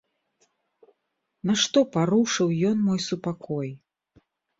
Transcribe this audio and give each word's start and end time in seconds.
Нашто 1.49 1.83
парушыў 1.97 2.49
ён 2.71 2.81
мой 2.87 2.99
супакой? 3.09 3.69